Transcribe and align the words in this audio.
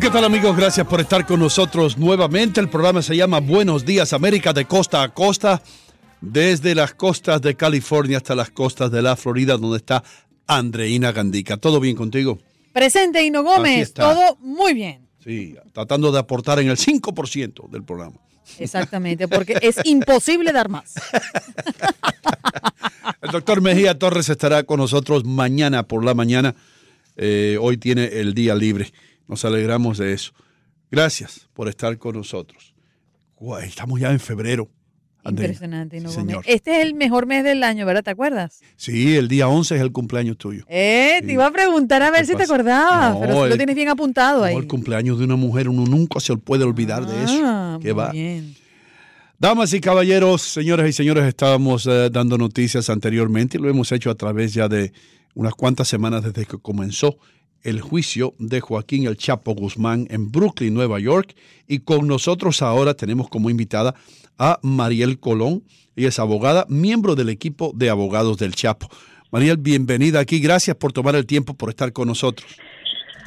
¿Qué 0.00 0.10
tal 0.10 0.24
amigos? 0.24 0.54
Gracias 0.56 0.86
por 0.86 1.00
estar 1.00 1.24
con 1.26 1.40
nosotros 1.40 1.96
nuevamente. 1.96 2.60
El 2.60 2.68
programa 2.68 3.00
se 3.00 3.16
llama 3.16 3.40
Buenos 3.40 3.86
Días 3.86 4.12
América 4.12 4.52
de 4.52 4.66
costa 4.66 5.02
a 5.02 5.14
costa, 5.14 5.62
desde 6.20 6.74
las 6.74 6.92
costas 6.92 7.40
de 7.40 7.54
California 7.54 8.18
hasta 8.18 8.34
las 8.34 8.50
costas 8.50 8.90
de 8.90 9.00
la 9.00 9.16
Florida, 9.16 9.56
donde 9.56 9.78
está 9.78 10.04
Andreina 10.46 11.12
Gandica. 11.12 11.56
¿Todo 11.56 11.80
bien 11.80 11.96
contigo? 11.96 12.38
Presente 12.74 13.24
Hino 13.24 13.42
Gómez, 13.42 13.94
todo 13.94 14.36
muy 14.40 14.74
bien. 14.74 15.08
Sí, 15.24 15.56
tratando 15.72 16.12
de 16.12 16.18
aportar 16.18 16.58
en 16.60 16.68
el 16.68 16.76
5% 16.76 17.70
del 17.70 17.82
programa. 17.82 18.16
Exactamente, 18.58 19.28
porque 19.28 19.56
es 19.62 19.76
imposible 19.84 20.52
dar 20.52 20.68
más. 20.68 20.94
El 23.22 23.30
doctor 23.30 23.62
Mejía 23.62 23.98
Torres 23.98 24.28
estará 24.28 24.64
con 24.64 24.78
nosotros 24.78 25.24
mañana 25.24 25.84
por 25.84 26.04
la 26.04 26.12
mañana. 26.14 26.54
Eh, 27.16 27.56
hoy 27.60 27.78
tiene 27.78 28.04
el 28.04 28.34
día 28.34 28.54
libre. 28.54 28.92
Nos 29.28 29.44
alegramos 29.44 29.98
de 29.98 30.12
eso. 30.12 30.32
Gracias 30.90 31.48
por 31.52 31.68
estar 31.68 31.96
con 31.98 32.16
nosotros. 32.16 32.74
Guay, 33.38 33.68
estamos 33.68 34.00
ya 34.00 34.10
en 34.12 34.20
febrero. 34.20 34.68
Impresionante, 35.28 36.00
Sí, 36.00 36.06
señor. 36.08 36.44
Este 36.46 36.76
es 36.80 36.86
el 36.86 36.94
mejor 36.94 37.26
mes 37.26 37.42
del 37.42 37.64
año, 37.64 37.84
¿verdad? 37.84 38.04
¿Te 38.04 38.10
acuerdas? 38.12 38.60
Sí, 38.76 39.16
el 39.16 39.26
día 39.26 39.48
11 39.48 39.74
es 39.74 39.80
el 39.80 39.90
cumpleaños 39.90 40.38
tuyo. 40.38 40.64
Eh, 40.68 41.16
Sí. 41.20 41.26
te 41.26 41.32
iba 41.32 41.44
a 41.46 41.50
preguntar 41.50 42.00
a 42.04 42.12
ver 42.12 42.20
¿Qué 42.20 42.26
si 42.28 42.36
te 42.36 42.44
acordabas, 42.44 43.14
No, 43.14 43.20
pero 43.20 43.32
tú 43.32 43.38
lo 43.40 43.46
el- 43.46 43.56
tienes 43.56 43.74
bien 43.74 43.88
apuntado 43.88 44.44
ahí. 44.44 44.54
El 44.54 44.68
cumpleaños 44.68 45.18
de 45.18 45.24
una 45.24 45.34
mujer, 45.34 45.68
uno 45.68 45.84
nunca 45.84 46.20
se 46.20 46.36
puede 46.36 46.62
olvidar 46.62 47.04
de 47.06 47.24
eso. 47.24 47.40
Ah, 47.44 47.76
¿Qué 47.82 47.92
muy 47.92 48.02
va? 48.04 48.12
bien. 48.12 48.54
Damas 49.38 49.72
y 49.74 49.80
caballeros, 49.80 50.42
señoras 50.42 50.88
y 50.88 50.92
señores, 50.92 51.24
estábamos 51.24 51.86
eh, 51.88 52.08
dando 52.10 52.38
noticias 52.38 52.88
anteriormente 52.88 53.58
y 53.58 53.60
lo 53.60 53.68
hemos 53.68 53.90
hecho 53.90 54.10
a 54.10 54.14
través 54.14 54.54
ya 54.54 54.68
de 54.68 54.92
unas 55.34 55.54
cuantas 55.54 55.88
semanas 55.88 56.22
desde 56.22 56.46
que 56.46 56.56
comenzó 56.56 57.18
el 57.66 57.80
juicio 57.80 58.34
de 58.38 58.60
Joaquín 58.60 59.08
El 59.08 59.16
Chapo 59.16 59.52
Guzmán 59.52 60.06
en 60.08 60.30
Brooklyn, 60.30 60.72
Nueva 60.72 61.00
York. 61.00 61.34
Y 61.66 61.80
con 61.80 62.06
nosotros 62.06 62.62
ahora 62.62 62.94
tenemos 62.94 63.28
como 63.28 63.50
invitada 63.50 63.94
a 64.38 64.60
Mariel 64.62 65.18
Colón. 65.18 65.64
Ella 65.96 66.08
es 66.08 66.18
abogada, 66.20 66.64
miembro 66.68 67.16
del 67.16 67.28
equipo 67.28 67.72
de 67.74 67.90
abogados 67.90 68.38
del 68.38 68.54
Chapo. 68.54 68.86
Mariel, 69.32 69.56
bienvenida 69.56 70.20
aquí. 70.20 70.38
Gracias 70.38 70.76
por 70.76 70.92
tomar 70.92 71.16
el 71.16 71.26
tiempo, 71.26 71.54
por 71.54 71.70
estar 71.70 71.92
con 71.92 72.06
nosotros. 72.06 72.56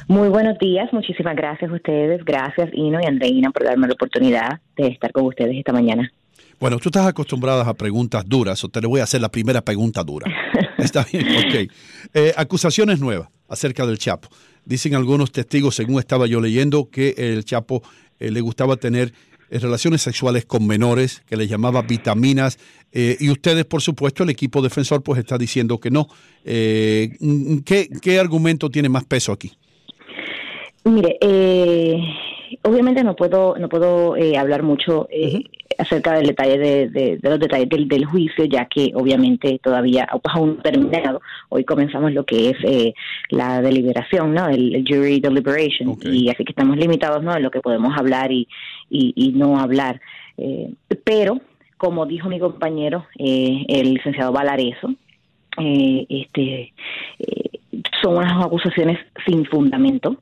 Muy 0.08 0.28
buenos 0.28 0.58
días, 0.58 0.92
muchísimas 0.92 1.36
gracias 1.36 1.70
a 1.70 1.74
ustedes, 1.74 2.24
gracias 2.24 2.68
Ino 2.72 2.98
y 3.00 3.06
Andreina 3.06 3.50
por 3.52 3.62
darme 3.64 3.86
la 3.86 3.92
oportunidad 3.92 4.60
de 4.76 4.88
estar 4.88 5.12
con 5.12 5.26
ustedes 5.26 5.56
esta 5.56 5.72
mañana. 5.72 6.10
Bueno, 6.58 6.78
tú 6.78 6.88
estás 6.88 7.06
acostumbrada 7.06 7.68
a 7.68 7.74
preguntas 7.74 8.24
duras, 8.26 8.64
o 8.64 8.68
te 8.68 8.80
le 8.80 8.88
voy 8.88 9.00
a 9.00 9.04
hacer 9.04 9.20
la 9.20 9.28
primera 9.28 9.60
pregunta 9.60 10.02
dura. 10.02 10.26
Está 10.78 11.06
bien, 11.12 11.26
ok. 11.28 11.72
Eh, 12.12 12.32
acusaciones 12.36 12.98
nuevas 12.98 13.28
acerca 13.50 13.86
del 13.86 13.98
Chapo. 13.98 14.28
Dicen 14.64 14.94
algunos 14.94 15.32
testigos, 15.32 15.74
según 15.74 15.98
estaba 15.98 16.26
yo 16.26 16.40
leyendo, 16.40 16.88
que 16.88 17.14
el 17.18 17.44
Chapo 17.44 17.82
eh, 18.18 18.30
le 18.30 18.40
gustaba 18.40 18.76
tener 18.76 19.12
eh, 19.50 19.58
relaciones 19.58 20.00
sexuales 20.00 20.46
con 20.46 20.66
menores, 20.66 21.22
que 21.26 21.36
le 21.36 21.46
llamaba 21.46 21.82
vitaminas, 21.82 22.58
eh, 22.92 23.16
y 23.20 23.30
ustedes, 23.30 23.64
por 23.64 23.82
supuesto, 23.82 24.22
el 24.22 24.30
equipo 24.30 24.62
defensor, 24.62 25.02
pues 25.02 25.18
está 25.18 25.36
diciendo 25.36 25.78
que 25.78 25.90
no. 25.90 26.08
Eh, 26.44 27.10
¿qué, 27.64 27.88
¿Qué 28.00 28.18
argumento 28.18 28.70
tiene 28.70 28.88
más 28.88 29.04
peso 29.04 29.32
aquí? 29.32 29.52
Mire, 30.84 31.18
eh, 31.20 31.98
obviamente 32.62 33.02
no 33.04 33.14
puedo 33.16 33.56
no 33.58 33.68
puedo 33.68 34.16
eh, 34.16 34.36
hablar 34.36 34.62
mucho 34.62 35.06
eh, 35.10 35.44
acerca 35.78 36.12
del 36.14 36.26
detalle 36.26 36.58
de, 36.58 36.88
de- 36.90 37.16
de 37.18 37.30
los 37.30 37.38
detalles 37.38 37.68
del, 37.68 37.88
del 37.88 38.04
juicio, 38.04 38.44
ya 38.44 38.66
que 38.66 38.92
obviamente 38.94 39.58
todavía 39.62 40.06
aún 40.24 40.58
terminado. 40.62 41.20
Hoy 41.48 41.64
comenzamos 41.64 42.12
lo 42.12 42.24
que 42.24 42.50
es 42.50 42.56
eh, 42.64 42.94
la 43.30 43.62
deliberación, 43.62 44.34
¿no? 44.34 44.48
El, 44.48 44.74
el 44.74 44.84
jury 44.86 45.20
deliberation, 45.20 45.96
y 46.02 46.28
así 46.28 46.44
que 46.44 46.52
estamos 46.52 46.76
limitados, 46.76 47.22
¿no? 47.22 47.34
En 47.36 47.42
lo 47.42 47.50
que 47.50 47.60
podemos 47.60 47.96
hablar 47.96 48.30
y, 48.32 48.46
y, 48.90 49.12
y 49.16 49.32
no 49.32 49.58
hablar. 49.58 50.00
Eh, 50.36 50.70
pero, 51.04 51.40
como 51.78 52.04
dijo 52.04 52.28
mi 52.28 52.38
compañero, 52.38 53.06
eh, 53.18 53.64
el 53.68 53.94
licenciado 53.94 54.32
Valareso, 54.32 54.94
eh, 55.58 56.04
este, 56.08 56.72
eh, 57.20 57.50
son 58.02 58.16
unas 58.18 58.44
acusaciones 58.44 58.98
sin 59.26 59.44
fundamento. 59.46 60.16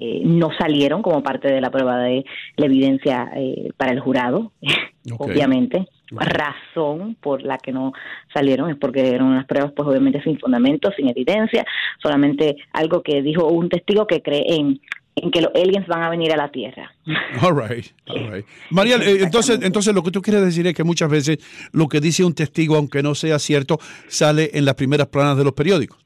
Eh, 0.00 0.22
no 0.24 0.50
salieron 0.58 1.02
como 1.02 1.22
parte 1.22 1.48
de 1.48 1.60
la 1.60 1.70
prueba 1.70 1.98
de 1.98 2.24
la 2.56 2.66
evidencia 2.66 3.30
eh, 3.36 3.70
para 3.76 3.92
el 3.92 4.00
jurado, 4.00 4.52
obviamente. 5.18 5.86
Razón 6.10 7.16
por 7.20 7.42
la 7.42 7.58
que 7.58 7.72
no 7.72 7.92
salieron 8.32 8.70
es 8.70 8.76
porque 8.76 9.08
eran 9.08 9.26
unas 9.26 9.46
pruebas, 9.46 9.72
pues 9.74 9.88
obviamente 9.88 10.22
sin 10.22 10.38
fundamento, 10.38 10.92
sin 10.96 11.08
evidencia, 11.08 11.64
solamente 12.00 12.56
algo 12.72 13.02
que 13.02 13.22
dijo 13.22 13.48
un 13.48 13.68
testigo 13.68 14.06
que 14.06 14.22
cree 14.22 14.44
en, 14.54 14.80
en 15.16 15.30
que 15.30 15.40
los 15.40 15.50
aliens 15.54 15.86
van 15.86 16.02
a 16.02 16.10
venir 16.10 16.32
a 16.32 16.36
la 16.36 16.50
Tierra. 16.50 16.92
All 17.40 17.56
right, 17.56 17.86
all 18.06 18.32
right. 18.32 18.46
Mariel, 18.70 19.02
eh, 19.02 19.18
entonces, 19.22 19.58
entonces 19.62 19.94
lo 19.94 20.02
que 20.02 20.10
tú 20.10 20.22
quieres 20.22 20.44
decir 20.44 20.66
es 20.66 20.74
que 20.74 20.84
muchas 20.84 21.10
veces 21.10 21.38
lo 21.72 21.88
que 21.88 22.00
dice 22.00 22.24
un 22.24 22.34
testigo, 22.34 22.76
aunque 22.76 23.02
no 23.02 23.14
sea 23.14 23.38
cierto, 23.38 23.78
sale 24.08 24.50
en 24.54 24.64
las 24.64 24.74
primeras 24.74 25.08
planas 25.08 25.36
de 25.36 25.44
los 25.44 25.52
periódicos. 25.52 25.98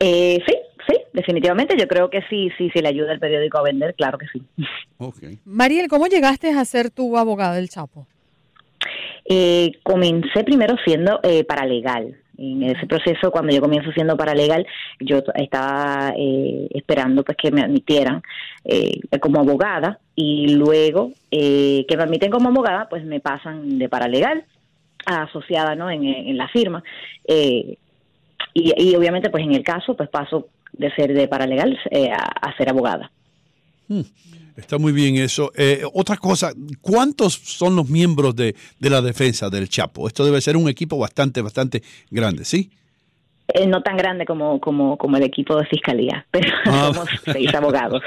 Eh, 0.00 0.42
sí, 0.46 0.54
definitivamente. 1.14 1.76
Yo 1.78 1.88
creo 1.88 2.10
que 2.10 2.20
sí, 2.28 2.50
sí, 2.58 2.70
sí 2.74 2.80
le 2.82 2.88
ayuda 2.88 3.12
el 3.12 3.20
periódico 3.20 3.56
a 3.56 3.62
vender, 3.62 3.94
claro 3.94 4.18
que 4.18 4.26
sí. 4.28 4.42
Okay. 4.98 5.38
Mariel, 5.46 5.88
¿cómo 5.88 6.06
llegaste 6.06 6.50
a 6.50 6.64
ser 6.66 6.90
tu 6.90 7.16
abogada 7.16 7.54
del 7.54 7.70
Chapo? 7.70 8.06
Eh, 9.24 9.72
comencé 9.82 10.44
primero 10.44 10.76
siendo 10.84 11.20
eh, 11.22 11.44
paralegal. 11.44 12.18
En 12.36 12.64
ese 12.64 12.86
proceso, 12.88 13.30
cuando 13.30 13.54
yo 13.54 13.60
comienzo 13.60 13.92
siendo 13.92 14.16
paralegal, 14.16 14.66
yo 14.98 15.22
estaba 15.36 16.12
eh, 16.18 16.66
esperando 16.74 17.22
pues 17.22 17.38
que 17.40 17.52
me 17.52 17.62
admitieran 17.62 18.22
eh, 18.64 18.98
como 19.20 19.38
abogada 19.38 20.00
y 20.16 20.48
luego 20.48 21.12
eh, 21.30 21.86
que 21.88 21.96
me 21.96 22.02
admiten 22.02 22.32
como 22.32 22.48
abogada, 22.48 22.88
pues 22.88 23.04
me 23.04 23.20
pasan 23.20 23.78
de 23.78 23.88
paralegal 23.88 24.44
a 25.06 25.22
asociada, 25.22 25.76
¿no? 25.76 25.88
En, 25.88 26.04
en 26.04 26.36
la 26.36 26.48
firma. 26.48 26.82
Eh, 27.28 27.76
y, 28.52 28.72
y 28.76 28.96
obviamente, 28.96 29.30
pues 29.30 29.44
en 29.44 29.54
el 29.54 29.62
caso, 29.62 29.96
pues 29.96 30.08
paso 30.08 30.48
de 30.78 30.90
ser 30.94 31.12
de 31.14 31.26
paralegal 31.28 31.78
eh, 31.90 32.10
a, 32.10 32.16
a 32.48 32.56
ser 32.56 32.68
abogada. 32.68 33.10
Está 34.56 34.78
muy 34.78 34.92
bien 34.92 35.16
eso. 35.16 35.50
Eh, 35.56 35.82
otra 35.94 36.16
cosa, 36.16 36.52
¿cuántos 36.80 37.34
son 37.34 37.74
los 37.76 37.88
miembros 37.88 38.36
de, 38.36 38.54
de 38.78 38.90
la 38.90 39.02
defensa 39.02 39.50
del 39.50 39.68
Chapo? 39.68 40.06
Esto 40.06 40.24
debe 40.24 40.40
ser 40.40 40.56
un 40.56 40.68
equipo 40.68 40.96
bastante, 40.96 41.42
bastante 41.42 41.82
grande, 42.10 42.44
¿sí? 42.44 42.70
Eh, 43.48 43.66
no 43.66 43.82
tan 43.82 43.96
grande 43.96 44.24
como, 44.24 44.58
como, 44.60 44.96
como 44.96 45.16
el 45.16 45.22
equipo 45.24 45.56
de 45.56 45.66
fiscalía, 45.66 46.24
pero 46.30 46.48
Ah. 46.66 46.90
somos 46.94 47.08
seis 47.24 47.52
abogados. 47.54 48.02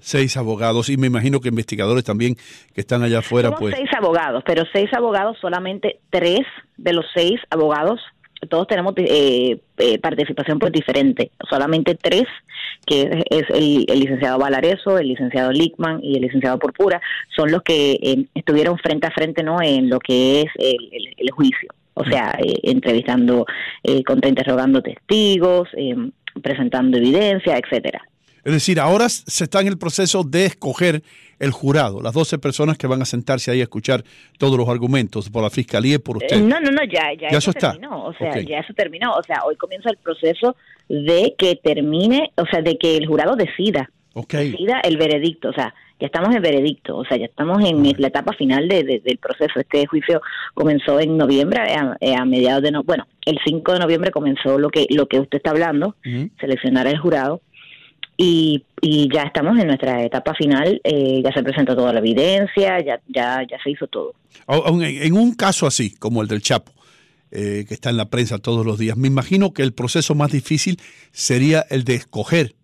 Seis 0.00 0.36
abogados 0.36 0.88
y 0.88 0.96
me 0.96 1.06
imagino 1.06 1.40
que 1.40 1.48
investigadores 1.48 2.02
también 2.04 2.34
que 2.74 2.80
están 2.80 3.02
allá 3.02 3.20
afuera, 3.20 3.48
Somos 3.48 3.60
pues. 3.60 3.74
seis 3.76 3.88
abogados, 3.96 4.42
pero 4.44 4.64
seis 4.72 4.90
abogados, 4.92 5.36
solamente 5.40 6.00
tres 6.10 6.40
de 6.76 6.92
los 6.94 7.04
seis 7.14 7.38
abogados, 7.50 8.00
todos 8.48 8.66
tenemos 8.66 8.94
eh, 8.96 9.58
eh, 9.78 9.98
participación 9.98 10.58
pues 10.58 10.72
diferente. 10.72 11.30
Solamente 11.48 11.94
tres, 11.94 12.24
que 12.86 13.02
es, 13.02 13.24
es 13.30 13.50
el, 13.50 13.86
el 13.88 14.00
licenciado 14.00 14.38
Valareso, 14.38 14.98
el 14.98 15.08
licenciado 15.08 15.52
Lickman 15.52 16.00
y 16.02 16.16
el 16.16 16.22
licenciado 16.22 16.58
Porpura, 16.58 17.00
son 17.34 17.50
los 17.52 17.62
que 17.62 17.92
eh, 18.02 18.24
estuvieron 18.34 18.78
frente 18.78 19.06
a 19.06 19.10
frente 19.10 19.42
no 19.42 19.62
en 19.62 19.88
lo 19.88 19.98
que 19.98 20.42
es 20.42 20.46
el, 20.58 20.88
el- 20.92 21.14
el 21.16 21.30
juicio. 21.30 21.68
O 21.94 22.04
sea, 22.04 22.34
eh, 22.42 22.54
entrevistando, 22.62 23.44
eh, 23.84 24.02
contrainterrogando 24.02 24.80
testigos, 24.82 25.68
presentando 26.42 26.96
evidencia, 26.96 27.58
etcétera. 27.58 28.02
Es 28.44 28.52
decir, 28.52 28.80
ahora 28.80 29.08
se 29.08 29.44
está 29.44 29.60
en 29.60 29.68
el 29.68 29.78
proceso 29.78 30.24
de 30.24 30.46
escoger 30.46 31.02
el 31.38 31.50
jurado, 31.50 32.00
las 32.00 32.12
12 32.12 32.38
personas 32.38 32.76
que 32.78 32.86
van 32.86 33.02
a 33.02 33.04
sentarse 33.04 33.50
ahí 33.50 33.60
a 33.60 33.64
escuchar 33.64 34.04
todos 34.38 34.56
los 34.56 34.68
argumentos 34.68 35.28
por 35.30 35.42
la 35.42 35.50
fiscalía 35.50 35.96
y 35.96 35.98
por 35.98 36.16
usted. 36.18 36.36
Eh, 36.36 36.40
No, 36.40 36.60
no, 36.60 36.70
no, 36.70 36.82
ya, 36.84 37.12
ya, 37.20 37.30
Ya 37.30 37.38
eso 37.38 37.50
está. 37.50 37.72
terminó. 37.72 38.04
O 38.04 38.14
sea, 38.14 38.32
ya 38.40 38.58
eso 38.60 38.72
terminó. 38.74 39.12
O 39.14 39.22
sea, 39.24 39.42
hoy 39.44 39.56
comienza 39.56 39.90
el 39.90 39.96
proceso 39.96 40.56
de 40.88 41.34
que 41.38 41.56
termine, 41.56 42.30
o 42.36 42.46
sea, 42.46 42.62
de 42.62 42.76
que 42.78 42.96
el 42.96 43.06
jurado 43.06 43.34
decida, 43.36 43.90
decida 44.52 44.80
el 44.84 44.96
veredicto. 44.98 45.48
O 45.50 45.52
sea, 45.52 45.74
ya 46.00 46.06
estamos 46.06 46.34
en 46.34 46.42
veredicto. 46.42 46.96
O 46.96 47.04
sea, 47.04 47.16
ya 47.16 47.24
estamos 47.26 47.64
en 47.64 47.94
la 47.98 48.08
etapa 48.08 48.32
final 48.34 48.68
de, 48.68 48.82
de- 48.84 49.00
del 49.00 49.18
proceso. 49.18 49.58
Este 49.60 49.86
juicio 49.86 50.20
comenzó 50.54 51.00
en 51.00 51.16
noviembre, 51.16 51.60
a, 51.62 51.96
eh, 52.00 52.14
a 52.14 52.24
mediados 52.24 52.62
de 52.62 52.70
no, 52.72 52.82
bueno, 52.84 53.06
el 53.24 53.38
5 53.44 53.72
de 53.72 53.78
noviembre 53.80 54.10
comenzó 54.10 54.58
lo 54.58 54.68
que 54.70 54.86
lo 54.90 55.06
que 55.06 55.18
usted 55.20 55.38
está 55.38 55.50
hablando, 55.50 55.96
seleccionar 56.40 56.86
el 56.88 56.98
jurado. 56.98 57.40
Y, 58.22 58.64
y 58.80 59.08
ya 59.12 59.22
estamos 59.22 59.58
en 59.58 59.66
nuestra 59.66 60.04
etapa 60.04 60.32
final, 60.34 60.80
eh, 60.84 61.20
ya 61.24 61.32
se 61.32 61.42
presentó 61.42 61.74
toda 61.74 61.92
la 61.92 61.98
evidencia, 61.98 62.80
ya 62.80 63.00
ya 63.08 63.44
ya 63.48 63.58
se 63.62 63.70
hizo 63.70 63.86
todo. 63.88 64.14
En 64.46 65.14
un 65.14 65.34
caso 65.34 65.66
así, 65.66 65.94
como 65.96 66.22
el 66.22 66.28
del 66.28 66.40
Chapo, 66.40 66.72
eh, 67.30 67.64
que 67.66 67.74
está 67.74 67.90
en 67.90 67.96
la 67.96 68.10
prensa 68.10 68.38
todos 68.38 68.64
los 68.64 68.78
días, 68.78 68.96
me 68.96 69.08
imagino 69.08 69.52
que 69.52 69.62
el 69.62 69.72
proceso 69.72 70.14
más 70.14 70.30
difícil 70.30 70.78
sería 71.10 71.66
el 71.68 71.82
de 71.82 71.96
escoger 71.96 72.54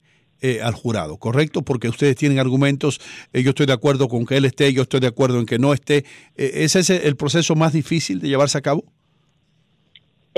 eh, 0.40 0.60
al 0.62 0.72
jurado, 0.72 1.16
¿correcto? 1.16 1.62
Porque 1.62 1.88
ustedes 1.88 2.14
tienen 2.14 2.38
argumentos, 2.38 3.00
eh, 3.32 3.42
yo 3.42 3.50
estoy 3.50 3.66
de 3.66 3.72
acuerdo 3.72 4.06
con 4.06 4.24
que 4.24 4.36
él 4.36 4.44
esté, 4.44 4.72
yo 4.72 4.82
estoy 4.82 5.00
de 5.00 5.08
acuerdo 5.08 5.40
en 5.40 5.46
que 5.46 5.58
no 5.58 5.72
esté. 5.72 6.04
Eh, 6.36 6.52
¿Ese 6.62 6.78
es 6.78 6.90
el 6.90 7.16
proceso 7.16 7.56
más 7.56 7.72
difícil 7.72 8.20
de 8.20 8.28
llevarse 8.28 8.56
a 8.56 8.60
cabo? 8.60 8.84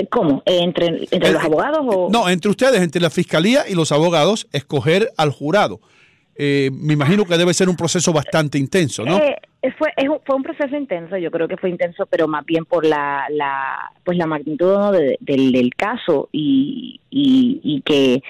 ¿Cómo? 0.09 0.41
¿Entre, 0.45 0.87
entre 0.87 1.29
Eh, 1.29 1.33
los 1.33 1.43
abogados 1.43 1.79
o...? 1.85 2.09
No, 2.11 2.27
entre 2.29 2.49
ustedes, 2.49 2.81
entre 2.81 3.01
la 3.01 3.09
fiscalía 3.09 3.63
y 3.69 3.75
los 3.75 3.91
abogados, 3.91 4.47
escoger 4.51 5.09
al 5.17 5.31
jurado. 5.31 5.79
Eh, 6.35 6.71
me 6.73 6.93
imagino 6.93 7.25
que 7.25 7.37
debe 7.37 7.53
ser 7.53 7.69
un 7.69 7.75
proceso 7.75 8.13
bastante 8.13 8.57
intenso, 8.57 9.03
¿no? 9.03 9.17
Eh, 9.17 9.35
fue, 9.77 9.89
fue 10.25 10.35
un 10.35 10.41
proceso 10.43 10.75
intenso, 10.75 11.17
yo 11.17 11.29
creo 11.29 11.47
que 11.47 11.57
fue 11.57 11.69
intenso, 11.69 12.05
pero 12.07 12.27
más 12.27 12.43
bien 12.45 12.65
por 12.65 12.83
la, 12.85 13.25
la 13.29 13.91
pues 14.03 14.17
la 14.17 14.25
magnitud 14.25 14.65
¿no? 14.75 14.91
de- 14.91 15.17
del, 15.19 15.51
del 15.51 15.75
caso 15.75 16.29
y, 16.31 16.99
y, 17.11 17.59
y 17.63 17.81
que 17.81 18.23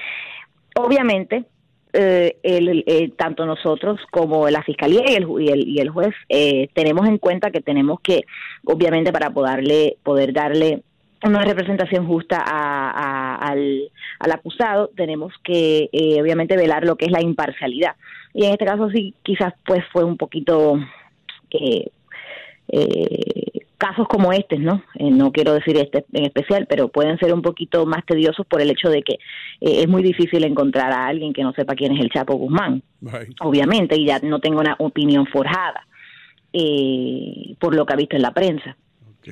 obviamente 0.76 1.46
eh, 1.94 2.38
el, 2.44 2.70
el- 2.70 2.84
eh, 2.88 3.12
tanto 3.18 3.46
nosotros 3.46 4.00
como 4.12 4.50
la 4.50 4.64
fiscalía 4.64 5.04
y 5.08 5.16
el, 5.16 5.28
y 5.40 5.48
el, 5.50 5.68
y 5.68 5.80
el 5.80 5.90
juez 5.90 6.14
eh, 6.28 6.70
tenemos 6.74 7.08
en 7.08 7.18
cuenta 7.18 7.52
que 7.52 7.62
tenemos 7.62 8.00
que, 8.02 8.24
obviamente, 8.66 9.12
para 9.14 9.30
poderle 9.30 9.98
poder 10.04 10.34
darle 10.34 10.84
una 11.24 11.42
representación 11.44 12.08
justa 12.08 12.38
a- 12.46 12.90
a- 12.92 13.36
al, 13.36 13.90
al 14.20 14.32
acusado, 14.32 14.90
tenemos 14.96 15.34
que 15.44 15.90
eh, 15.92 16.22
obviamente 16.22 16.56
velar 16.58 16.86
lo 16.86 16.96
que 16.96 17.06
es 17.06 17.12
la 17.12 17.22
imparcialidad. 17.22 17.96
Y 18.34 18.46
en 18.46 18.52
este 18.54 18.66
caso 18.66 18.90
sí, 18.90 19.14
quizás 19.24 19.54
pues 19.66 19.84
fue 19.92 20.04
un 20.04 20.18
poquito 20.18 20.80
eh, 21.52 21.90
eh, 22.70 23.62
casos 23.78 24.08
como 24.08 24.32
este, 24.32 24.58
¿no? 24.58 24.84
Eh, 24.96 25.10
no 25.12 25.32
quiero 25.32 25.54
decir 25.54 25.76
este 25.78 26.06
en 26.14 26.26
especial, 26.26 26.66
pero 26.70 26.88
pueden 26.88 27.18
ser 27.18 27.34
un 27.34 27.42
poquito 27.42 27.86
más 27.86 28.06
tediosos 28.06 28.46
por 28.46 28.62
el 28.62 28.70
hecho 28.70 28.90
de 28.90 29.02
que 29.02 29.14
eh, 29.14 29.82
es 29.82 29.88
muy 29.88 30.04
difícil 30.04 30.44
encontrar 30.44 30.92
a 30.92 31.08
alguien 31.08 31.34
que 31.34 31.44
no 31.44 31.52
sepa 31.54 31.76
quién 31.76 31.94
es 31.94 32.00
el 32.00 32.10
Chapo 32.12 32.36
Guzmán, 32.36 32.82
Right. 33.02 33.36
obviamente, 33.42 33.96
y 34.00 34.06
ya 34.06 34.20
no 34.20 34.40
tengo 34.40 34.60
una 34.60 34.76
opinión 34.80 35.26
forjada 35.26 35.86
eh, 36.54 37.56
por 37.60 37.76
lo 37.76 37.86
que 37.86 37.94
ha 37.94 37.98
visto 37.98 38.16
en 38.16 38.22
la 38.22 38.32
prensa. 38.34 38.76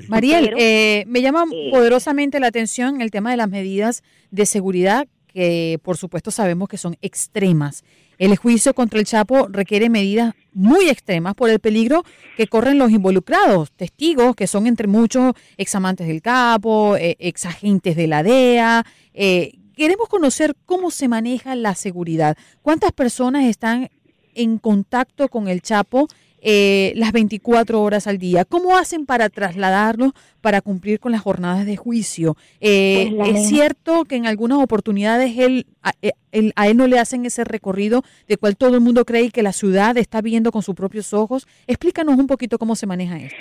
Mariel, 0.08 0.46
Pero, 0.46 0.58
eh, 0.60 1.04
me 1.08 1.22
llama 1.22 1.46
eh, 1.52 1.70
poderosamente 1.72 2.40
la 2.40 2.48
atención 2.48 3.02
el 3.02 3.12
tema 3.12 3.32
de 3.32 3.38
las 3.38 3.50
medidas 3.50 4.04
de 4.32 4.46
seguridad 4.46 5.08
que 5.32 5.80
por 5.84 5.98
supuesto 5.98 6.32
sabemos 6.32 6.68
que 6.68 6.78
son 6.78 6.98
extremas. 7.02 7.84
El 8.18 8.36
juicio 8.36 8.74
contra 8.74 9.00
el 9.00 9.06
Chapo 9.06 9.48
requiere 9.48 9.90
medidas 9.90 10.34
muy 10.54 10.90
extremas 10.90 11.36
por 11.36 11.50
el 11.50 11.60
peligro 11.60 12.04
que 12.36 12.48
corren 12.48 12.78
los 12.78 12.92
involucrados, 12.92 13.72
testigos 13.72 14.36
que 14.36 14.48
son 14.48 14.68
entre 14.68 14.88
muchos 14.88 15.34
examantes 15.58 16.08
del 16.08 16.22
capo, 16.22 16.98
eh, 16.98 17.16
exagentes 17.20 17.96
de 17.96 18.08
la 18.08 18.24
DEA. 18.24 18.86
eh, 19.14 19.54
queremos 19.76 20.10
conocer 20.10 20.56
cómo 20.66 20.92
se 20.92 21.08
maneja 21.08 21.56
la 21.56 21.74
seguridad. 21.76 22.38
¿Cuántas 22.62 22.92
personas 22.92 23.46
están 23.46 23.90
en 24.36 24.58
contacto 24.58 25.30
con 25.30 25.48
el 25.48 25.62
Chapo 25.62 26.10
eh, 26.42 26.94
las 26.96 27.12
24 27.12 27.82
horas 27.82 28.08
al 28.08 28.18
día? 28.18 28.46
¿Cómo 28.46 28.78
hacen 28.78 29.06
para 29.06 29.30
trasladarlos 29.30 30.12
para 30.42 30.62
cumplir 30.62 31.00
con 31.00 31.12
las 31.12 31.22
jornadas 31.22 31.66
de 31.66 31.76
juicio? 31.78 32.36
Eh, 32.62 33.14
Pues 33.18 33.36
es 33.36 33.48
cierto 33.48 34.06
que 34.06 34.16
en 34.16 34.26
algunas 34.28 34.60
oportunidades 34.60 35.38
él, 35.38 35.66
a, 35.84 35.92
eh, 36.02 36.12
él- 36.32 36.54
a 36.56 36.68
él 36.68 36.78
no 36.78 36.88
le 36.88 37.00
hacen 37.00 37.26
ese 37.26 37.44
recorrido 37.44 38.04
de 38.28 38.38
cual 38.38 38.56
todo 38.58 38.76
el 38.76 38.82
mundo 38.82 39.06
cree 39.06 39.24
y 39.24 39.30
que 39.32 39.44
la 39.44 39.54
ciudad 39.54 39.98
está 39.98 40.22
viendo 40.22 40.52
con 40.52 40.62
sus 40.64 40.76
propios 40.76 41.14
ojos. 41.14 41.48
Explícanos 41.68 42.18
un 42.18 42.28
poquito 42.28 42.58
cómo 42.58 42.76
se 42.76 42.86
maneja 42.88 43.18
esto. 43.18 43.38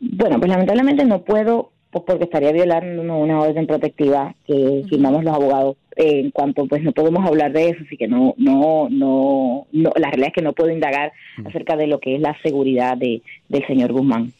Bueno, 0.00 0.38
pues 0.38 0.48
lamentablemente 0.50 1.04
no 1.04 1.22
puedo, 1.24 1.72
pues 1.90 2.04
porque 2.06 2.24
estaría 2.24 2.52
violando 2.52 3.02
una 3.02 3.40
orden 3.40 3.66
protectiva 3.66 4.34
que 4.46 4.84
firmamos 4.88 5.24
los 5.24 5.34
abogados. 5.34 5.76
eh, 6.00 6.20
en 6.20 6.30
cuanto, 6.30 6.66
pues 6.66 6.82
no 6.82 6.92
podemos 6.92 7.26
hablar 7.26 7.52
de 7.52 7.70
eso, 7.70 7.80
así 7.84 7.96
que 7.96 8.08
no, 8.08 8.34
no, 8.38 8.88
no, 8.90 9.66
no, 9.72 9.92
la 9.96 10.08
realidad 10.08 10.28
es 10.28 10.34
que 10.34 10.42
no 10.42 10.52
puedo 10.52 10.70
indagar 10.70 11.12
acerca 11.44 11.76
de 11.76 11.86
lo 11.86 12.00
que 12.00 12.14
es 12.14 12.20
la 12.20 12.36
seguridad 12.42 12.96
de, 12.96 13.22
del 13.48 13.66
señor 13.66 13.92
Guzmán. 13.92 14.32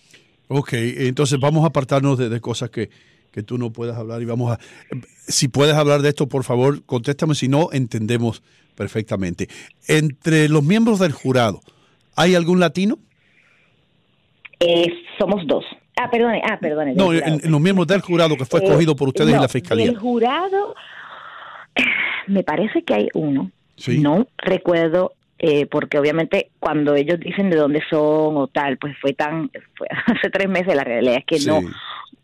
Ok, 0.49 0.73
entonces 0.73 1.39
vamos 1.39 1.65
a 1.65 1.69
apartarnos 1.69 2.19
de, 2.19 2.29
de 2.29 2.41
cosas 2.41 2.71
que, 2.71 2.91
que 3.31 3.43
tú 3.43 3.59
no 3.59 3.71
puedas 3.73 3.97
hablar 3.97 4.23
y 4.23 4.25
vamos 4.25 4.53
a... 4.53 4.59
Si 5.29 5.49
puedes 5.49 5.75
hablar 5.75 6.03
de 6.03 6.09
esto, 6.09 6.29
por 6.29 6.45
favor, 6.45 6.83
contéstame, 6.85 7.35
si 7.35 7.49
no, 7.49 7.69
entendemos 7.73 8.43
perfectamente. 8.75 9.49
Entre 9.87 10.49
los 10.49 10.65
miembros 10.65 10.99
del 10.99 11.13
jurado, 11.13 11.61
¿hay 12.17 12.35
algún 12.35 12.59
latino? 12.59 12.99
Eh, 14.61 14.87
somos 15.19 15.47
dos. 15.47 15.65
Ah, 16.03 16.11
perdone, 16.11 16.41
ah, 16.45 16.59
perdone. 16.61 16.95
No, 16.95 17.13
en, 17.13 17.41
los 17.51 17.61
miembros 17.61 17.87
del 17.87 18.01
jurado 18.01 18.37
que 18.37 18.45
fue 18.45 18.61
Eh, 18.61 18.65
escogido 18.65 18.97
por 18.97 19.09
ustedes 19.09 19.31
y 19.31 19.35
no, 19.35 19.43
la 19.43 19.49
fiscalía. 19.49 19.87
El 19.87 19.99
jurado, 19.99 20.75
me 22.27 22.43
parece 22.43 22.83
que 22.83 22.95
hay 22.95 23.09
uno. 23.15 23.51
Sí. 23.77 23.99
No 24.01 24.27
recuerdo, 24.39 25.13
eh, 25.39 25.67
porque 25.67 25.99
obviamente 25.99 26.51
cuando 26.59 26.95
ellos 26.95 27.19
dicen 27.19 27.51
de 27.51 27.57
dónde 27.57 27.83
son 27.91 28.37
o 28.37 28.47
tal, 28.47 28.77
pues 28.79 28.97
fue 29.01 29.13
tan, 29.15 29.51
fue 29.77 29.89
hace 30.07 30.31
tres 30.31 30.49
meses, 30.49 30.75
la 30.75 30.85
realidad 30.85 31.17
es 31.19 31.25
que 31.27 31.39
Sí. 31.39 31.47
no 31.49 31.61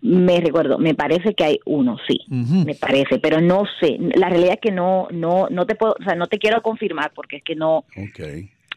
me 0.02 0.40
recuerdo, 0.40 0.78
me 0.78 0.94
parece 0.94 1.34
que 1.34 1.42
hay 1.42 1.58
uno, 1.64 1.96
sí, 2.06 2.20
me 2.28 2.74
parece, 2.74 3.18
pero 3.18 3.40
no 3.40 3.64
sé, 3.80 3.96
la 4.14 4.28
realidad 4.28 4.52
es 4.54 4.60
que 4.60 4.70
no, 4.70 5.08
no, 5.10 5.48
no 5.50 5.66
te 5.66 5.74
puedo, 5.74 5.96
o 5.98 6.04
sea, 6.04 6.14
no 6.14 6.26
te 6.28 6.38
quiero 6.38 6.62
confirmar 6.62 7.10
porque 7.14 7.36
es 7.38 7.42
que 7.42 7.56
no, 7.56 7.78
Ok. 7.78 8.20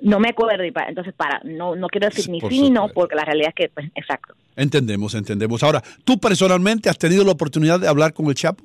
No 0.02 0.20
me 0.20 0.30
acuerdo 0.30 0.64
y 0.64 0.72
para, 0.72 0.90
entonces 0.90 1.14
para, 1.14 1.42
no, 1.44 1.76
no 1.76 1.88
quiero 1.88 2.08
decir 2.08 2.26
Sí, 2.26 2.32
ni 2.32 2.40
por 2.40 2.52
sí 2.52 2.62
ni 2.62 2.70
no, 2.70 2.90
porque 2.90 3.16
la 3.16 3.26
realidad 3.26 3.50
es 3.50 3.56
que, 3.56 3.70
pues, 3.70 3.90
exacto. 3.96 4.34
Entendemos, 4.56 5.14
entendemos. 5.16 5.64
Ahora, 5.64 5.82
¿tú 6.04 6.20
personalmente 6.20 6.90
has 6.90 6.98
tenido 6.98 7.24
la 7.24 7.32
oportunidad 7.32 7.80
de 7.80 7.88
hablar 7.88 8.14
con 8.14 8.28
el 8.28 8.36
Chapo? 8.36 8.64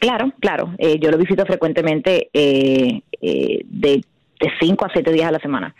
Claro, 0.00 0.32
claro. 0.40 0.74
Eh, 0.78 0.98
yo 1.00 1.10
lo 1.10 1.18
visito 1.18 1.44
frecuentemente 1.44 2.30
eh, 2.32 3.02
eh, 3.20 3.60
de, 3.64 4.04
de 4.40 4.52
cinco 4.60 4.86
a 4.86 4.90
siete 4.92 5.12
días 5.12 5.28
a 5.28 5.32
la 5.32 5.38
semana. 5.40 5.74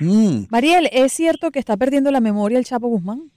Mm, 0.00 0.44
Mariel, 0.50 0.88
¿es 0.92 1.12
cierto 1.12 1.50
que 1.50 1.58
está 1.58 1.76
perdiendo 1.76 2.10
la 2.10 2.20
memoria 2.20 2.58
el 2.58 2.64
Chapo 2.64 2.88
Guzmán? 2.88 3.30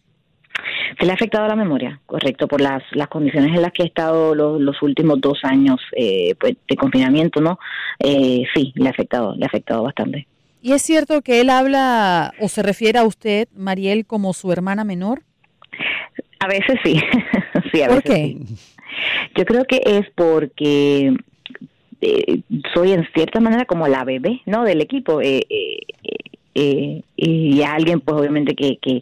Se 0.99 1.05
le 1.05 1.11
ha 1.11 1.15
afectado 1.15 1.47
la 1.47 1.55
memoria, 1.55 1.99
correcto, 2.05 2.47
por 2.47 2.61
las, 2.61 2.83
las 2.91 3.07
condiciones 3.07 3.55
en 3.55 3.61
las 3.61 3.71
que 3.71 3.83
ha 3.83 3.85
estado 3.85 4.33
los, 4.35 4.59
los 4.59 4.81
últimos 4.81 5.19
dos 5.21 5.39
años 5.43 5.79
eh, 5.95 6.35
pues, 6.39 6.55
de 6.67 6.75
confinamiento, 6.75 7.41
¿no? 7.41 7.59
Eh, 7.99 8.43
sí, 8.55 8.73
le 8.75 8.87
ha 8.87 8.91
afectado, 8.91 9.35
le 9.35 9.45
ha 9.45 9.47
afectado 9.47 9.83
bastante. 9.83 10.27
¿Y 10.61 10.73
es 10.73 10.81
cierto 10.81 11.21
que 11.21 11.41
él 11.41 11.49
habla 11.49 12.33
o 12.39 12.49
se 12.49 12.63
refiere 12.63 12.99
a 12.99 13.03
usted, 13.03 13.47
Mariel, 13.55 14.05
como 14.05 14.33
su 14.33 14.51
hermana 14.51 14.83
menor? 14.83 15.23
A 16.39 16.47
veces 16.47 16.79
sí, 16.83 16.99
sí, 17.71 17.81
a 17.81 17.87
¿Por 17.87 18.03
veces 18.03 18.11
qué? 18.11 18.37
sí. 18.47 18.55
Yo 19.35 19.45
creo 19.45 19.65
que 19.65 19.81
es 19.85 20.07
porque 20.15 21.13
eh, 22.01 22.41
soy 22.73 22.91
en 22.93 23.07
cierta 23.13 23.39
manera 23.39 23.65
como 23.65 23.87
la 23.87 24.03
bebé, 24.03 24.41
¿no? 24.45 24.63
Del 24.63 24.81
equipo. 24.81 25.21
Eh, 25.21 25.45
eh, 25.49 25.79
eh, 26.59 27.01
y 27.15 27.61
alguien, 27.61 27.99
pues 28.01 28.17
obviamente 28.19 28.55
que, 28.55 28.77
que 28.81 29.01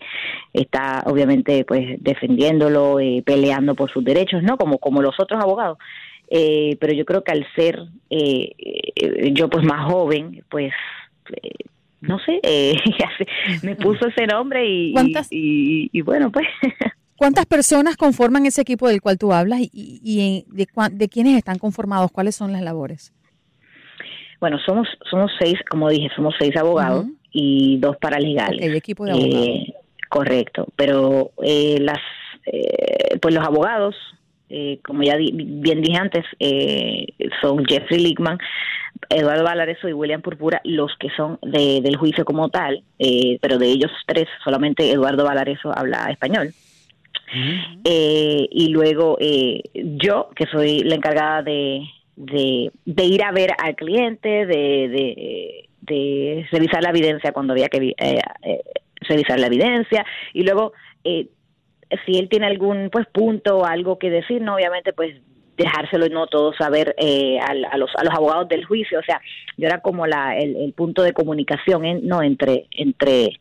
está, 0.54 1.04
obviamente, 1.06 1.64
pues 1.66 2.02
defendiéndolo, 2.04 3.00
eh, 3.00 3.24
peleando 3.26 3.76
por 3.76 3.90
sus 3.92 4.04
derechos, 4.04 4.44
¿no? 4.44 4.58
Como, 4.58 4.78
como 4.78 5.02
los 5.02 5.20
otros 5.20 5.42
abogados. 5.42 5.78
Eh, 6.30 6.76
pero 6.80 6.92
yo 6.94 7.06
creo 7.06 7.24
que 7.24 7.32
al 7.32 7.46
ser 7.56 7.80
eh, 8.10 8.52
yo, 9.34 9.50
pues 9.50 9.64
más 9.66 9.90
joven, 9.92 10.44
pues. 10.50 10.74
eh, 11.42 11.50
no 12.02 12.20
sé, 12.20 12.40
eh, 12.44 12.76
me 13.64 13.76
puso 13.76 14.08
ese 14.08 14.28
nombre 14.28 14.68
y, 14.68 14.90
y, 14.90 14.94
¿Cuántas- 14.94 15.28
y- 15.32 15.90
y 15.92 16.02
bueno, 16.02 16.32
pues 16.32 16.46
¿Cuántas 17.18 17.46
personas 17.46 17.96
conforman 17.96 18.46
ese 18.46 18.62
equipo 18.62 18.88
del 18.90 19.02
cual 19.02 19.18
tú 19.18 19.32
hablas 19.32 19.62
y, 19.62 19.70
y- 20.04 20.46
de, 20.52 20.68
de 20.92 21.08
quiénes 21.10 21.38
están 21.38 21.58
conformados? 21.58 22.12
¿Cuáles 22.12 22.36
son 22.36 22.52
las 22.52 22.62
labores? 22.62 23.14
Bueno, 24.42 24.60
somos 24.66 24.88
somos 25.10 25.32
seis, 25.40 25.56
como 25.70 25.90
dije, 25.90 26.10
somos 26.16 26.36
seis 26.38 26.56
abogados. 26.58 27.06
Y 27.38 27.78
dos 27.80 27.98
paralegales. 27.98 28.70
Ok, 28.70 28.76
equipo 28.76 29.04
de 29.06 29.12
abogados. 29.12 29.48
Eh, 29.48 29.74
correcto, 30.10 30.68
pero 30.78 31.32
eh, 31.44 31.78
las 31.82 32.00
eh, 32.46 33.18
pues 33.22 33.34
los 33.36 33.44
abogados, 33.46 33.96
eh, 34.50 34.80
como 34.86 35.04
ya 35.04 35.18
di- 35.18 35.32
bien 35.34 35.82
dije 35.82 35.98
antes, 35.98 36.24
eh, 36.40 37.08
son 37.42 37.66
Jeffrey 37.66 38.00
Lickman, 38.00 38.38
Eduardo 39.10 39.44
Valareso 39.44 39.90
y 39.90 39.94
William 39.94 40.22
Purpura, 40.22 40.62
los 40.64 40.92
que 40.98 41.10
son 41.18 41.38
de, 41.42 41.82
del 41.82 41.98
juicio 41.98 42.24
como 42.24 42.48
tal, 42.50 42.84
eh, 43.00 43.38
pero 43.42 43.58
de 43.58 43.68
ellos 43.68 43.92
tres 44.06 44.28
solamente 44.44 44.90
Eduardo 44.92 45.26
Valareso 45.26 45.78
habla 45.78 46.08
español. 46.10 46.54
Eh, 47.84 48.48
y 48.52 48.70
luego 48.70 49.18
eh, 49.20 49.62
yo, 49.74 50.30
que 50.36 50.46
soy 50.46 50.80
la 50.84 50.96
encargada 50.96 51.42
de, 51.42 51.82
de, 52.16 52.72
de 52.86 53.06
ir 53.06 53.24
a 53.24 53.32
ver 53.32 53.50
al 53.58 53.76
cliente, 53.76 54.46
de, 54.46 54.88
de, 54.88 55.65
de 55.86 56.48
revisar 56.52 56.82
la 56.84 56.90
evidencia 56.90 57.32
cuando 57.32 57.54
había 57.54 57.70
que 57.70 57.78
eh, 57.98 58.20
eh, 58.44 58.62
revisar 59.02 59.40
la 59.40 59.48
evidencia, 59.48 60.06
y 60.34 60.44
luego 60.44 60.74
eh, 61.04 61.28
si 62.06 62.18
él 62.18 62.28
tiene 62.30 62.48
algún 62.48 62.90
pues 62.92 63.06
punto 63.08 63.60
o 63.60 63.66
algo 63.66 63.98
que 64.00 64.10
decir, 64.10 64.42
no 64.42 64.56
obviamente 64.56 64.94
pues 64.94 65.16
dejárselo 65.58 66.06
y 66.06 66.10
no 66.10 66.28
todo 66.28 66.54
saber 66.54 66.96
eh, 66.98 67.40
al- 67.40 67.64
a, 67.66 67.78
los 67.78 67.90
a 67.96 68.04
los 68.04 68.14
abogados 68.14 68.50
del 68.50 68.66
juicio, 68.66 69.00
o 69.00 69.04
sea, 69.04 69.22
yo 69.58 69.68
era 69.68 69.80
como 69.82 70.06
la 70.08 70.38
el, 70.38 70.56
el 70.58 70.74
punto 70.74 71.02
de 71.04 71.14
comunicación 71.14 71.86
en- 71.86 72.08
no 72.08 72.22
entre 72.22 72.66
entre 72.72 73.40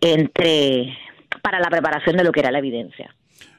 entre 0.00 0.96
para 1.42 1.58
la 1.60 1.68
preparación 1.70 2.16
de 2.16 2.24
lo 2.24 2.32
que 2.32 2.40
era 2.40 2.50
la 2.50 2.58
evidencia. 2.58 3.14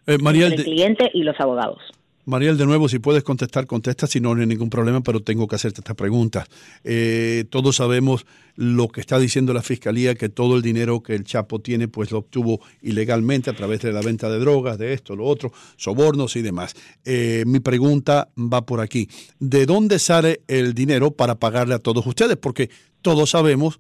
Eh, 0.08 0.18
Mariel, 0.22 0.52
entre 0.54 0.64
el 0.64 0.66
de- 0.66 0.72
cliente 0.72 1.12
y 1.14 1.24
los 1.24 1.40
abogados. 1.40 1.82
Mariel, 2.26 2.58
de 2.58 2.66
nuevo, 2.66 2.88
si 2.88 3.00
puedes 3.00 3.24
contestar, 3.24 3.68
contesta, 3.68 4.08
si 4.08 4.22
no, 4.22 4.34
no 4.34 4.42
hay 4.42 4.48
ningún 4.48 4.70
problema, 4.70 5.02
pero 5.02 5.22
tengo 5.22 5.48
que 5.48 5.56
hacerte 5.56 5.82
esta 5.82 5.94
pregunta. 5.94 6.46
Eh, 6.84 7.44
todos 7.50 7.76
sabemos 7.76 8.26
lo 8.56 8.88
que 8.88 9.02
está 9.02 9.20
diciendo 9.20 9.54
la 9.54 9.62
Fiscalía, 9.62 10.16
que 10.16 10.30
todo 10.30 10.56
el 10.56 10.62
dinero 10.62 11.04
que 11.04 11.16
el 11.16 11.26
Chapo 11.26 11.60
tiene, 11.60 11.90
pues 11.90 12.12
lo 12.12 12.20
obtuvo 12.20 12.62
ilegalmente 12.82 13.50
a 13.50 13.56
través 13.56 13.82
de 13.82 13.92
la 13.92 14.02
venta 14.02 14.30
de 14.30 14.40
drogas, 14.40 14.78
de 14.78 14.94
esto, 14.94 15.16
lo 15.16 15.26
otro, 15.26 15.52
sobornos 15.76 16.36
y 16.38 16.42
demás. 16.42 16.76
Eh, 17.04 17.44
mi 17.46 17.60
pregunta 17.60 18.30
va 18.38 18.66
por 18.66 18.80
aquí. 18.80 19.10
¿De 19.40 19.66
dónde 19.66 20.00
sale 20.00 20.42
el 20.48 20.74
dinero 20.74 21.12
para 21.12 21.36
pagarle 21.36 21.76
a 21.76 21.80
todos 21.80 22.06
ustedes? 22.08 22.38
Porque 22.38 22.70
todos 23.02 23.32
sabemos 23.32 23.80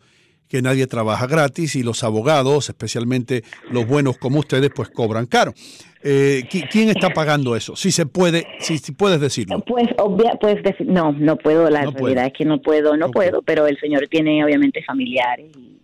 que 0.54 0.62
nadie 0.62 0.86
trabaja 0.86 1.26
gratis 1.26 1.76
y 1.76 1.82
los 1.82 2.04
abogados, 2.04 2.70
especialmente 2.70 3.44
los 3.72 3.88
buenos 3.88 4.20
como 4.20 4.38
ustedes, 4.38 4.70
pues 4.76 4.88
cobran 4.90 5.26
caro. 5.26 5.52
Eh, 6.04 6.44
¿qui- 6.48 6.68
¿Quién 6.70 6.90
está 6.90 7.10
pagando 7.10 7.56
eso? 7.56 7.76
Si 7.76 7.92
se 7.92 8.06
puede, 8.06 8.46
si, 8.60 8.78
si 8.78 8.92
puedes 8.92 9.20
decirlo. 9.20 9.62
Pues, 9.66 9.88
obvia, 9.98 10.34
pues 10.40 10.58
no, 10.86 11.12
no 11.12 11.38
puedo, 11.38 11.68
la 11.72 11.82
No 11.82 11.90
realidad 11.90 12.00
puede. 12.22 12.28
es 12.28 12.34
que 12.34 12.46
no 12.46 12.62
puedo, 12.62 12.96
no 12.96 13.10
puedo, 13.10 13.42
pero 13.42 13.66
el 13.66 13.80
señor 13.80 14.08
tiene 14.12 14.46
obviamente 14.46 14.84
familiares 14.84 15.48
y, 15.58 15.80